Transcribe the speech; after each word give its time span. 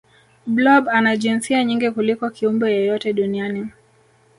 blob 0.47 0.89
ana 0.89 1.17
jinsia 1.17 1.63
nyingi 1.63 1.91
kuliko 1.91 2.29
kiumbe 2.29 2.71
yeyote 2.73 3.13
duniani 3.13 3.67